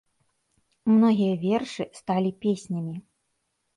Многія 0.93 1.35
вершы 1.45 1.83
сталі 2.01 2.31
песнямі. 2.47 2.95